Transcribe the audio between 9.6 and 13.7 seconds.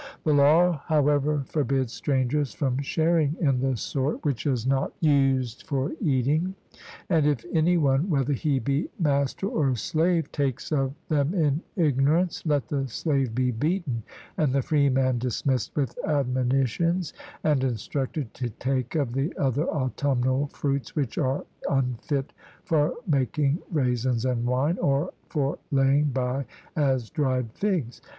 slave, takes of them in ignorance, let the slave be